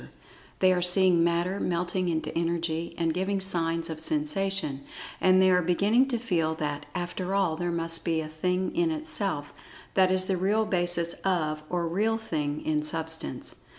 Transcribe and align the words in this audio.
They 0.61 0.73
are 0.73 0.81
seeing 0.81 1.23
Matter 1.23 1.59
melting 1.59 2.09
into 2.09 2.35
Energy, 2.35 2.95
and 2.97 3.13
giving 3.13 3.39
signs 3.39 3.87
of 3.87 3.99
Sensation, 3.99 4.81
and 5.21 5.39
they 5.39 5.51
are 5.51 5.61
beginning 5.61 6.07
to 6.07 6.17
feel 6.17 6.55
that, 6.55 6.87
after 6.95 7.35
all, 7.35 7.55
there 7.55 7.69
must 7.71 8.03
be 8.03 8.19
a 8.19 8.27
Thing 8.27 8.75
in 8.75 8.89
Itself, 8.89 9.53
that 9.93 10.09
is 10.11 10.25
the 10.25 10.37
real 10.37 10.65
basis 10.65 11.13
of, 11.23 11.61
or 11.69 11.87
"real 11.87 12.17
thing" 12.17 12.65
in 12.65 12.81
Substance. 12.81 13.57